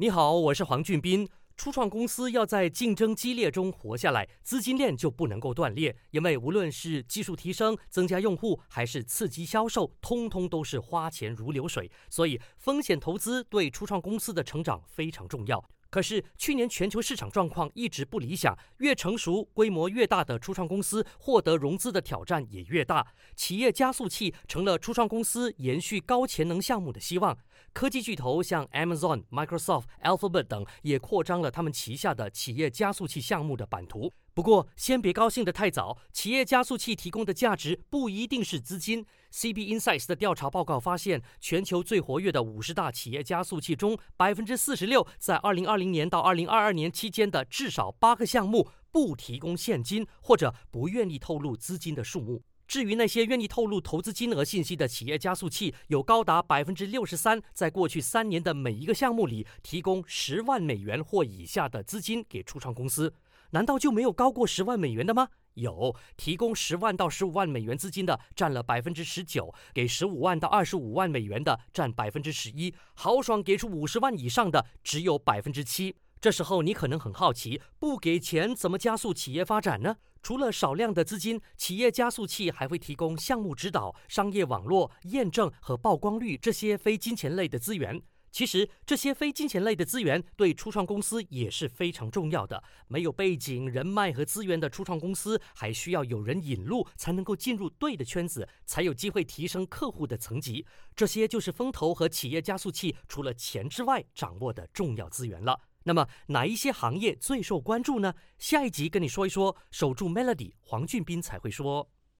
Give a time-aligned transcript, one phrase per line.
[0.00, 1.28] 你好，我是黄俊斌。
[1.58, 11.92] 初创公司要在竞争激烈中活下来，资金链就不能够断裂，因为无论是技术提升、增加用户，还是刺激销售，通通都是花钱如流水。
[12.08, 15.62] 所以，风险投资对初创公司的成长非常重要。
[15.90, 23.06] 可是去年全球市场状况一直不理想，越成熟、规模越大的初创公司获得融资的挑战也越大。
[23.34, 27.36] 企业加速器成了初创公司延续高潜能项目的希望。
[27.72, 34.12] 科技巨头像 Amazon、Microsoft、Alphabet 等也扩张了他们旗下的企业加速器项目的版图。
[34.40, 35.98] 不过，先别高兴得太早。
[36.14, 39.04] 企业加速器提供的价值不一定是资金。
[39.30, 52.42] CB Insights 的调查报告发现，全球最活跃的五十大企业加速器中，百分之四十六在二零二零年到二零二二年期间的至少八个项目不提供现金，或者不愿意透露资金的数目。
[52.66, 63.12] 至于那些愿意透露投资金额信息的企业加速器，有高达百分之六十三在过去三年的每一个项目里提供十万美元或以下的资金给初创公司。
[63.50, 65.28] 难道就没有高过十万美元的吗？
[65.54, 75.96] 有，提供十万到十五万美元资金的占了百分之十九，给十五万到二十五万美元的占百分之十一，豪爽给出五十万以上的只有百分之七。
[76.20, 79.96] 这时候你可能很好奇，不给钱怎么加速企业发展呢？
[80.22, 88.00] 除了少量的资金，企业加速器还会提供项目指导、商业网络、验证和曝光率这些非金钱类的资源。
[88.30, 92.62] 其实这些非金钱类的资源对初创公司也是非常重要的。
[92.86, 100.64] 没有背景、人脉和资源的初创公司，还需要有人引路，才能够进入对的圈子，才有机会提升客户的层级。
[100.94, 105.60] 这些就是风投和企业加速器除了钱之外掌握的重要资源了。
[105.82, 108.14] 那么哪一些行业最受关注呢？
[108.38, 109.56] 下一集跟你说一说。
[109.70, 111.90] 守住 Melody，黄俊斌才会说。